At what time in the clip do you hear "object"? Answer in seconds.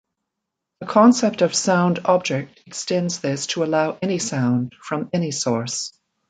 2.05-2.63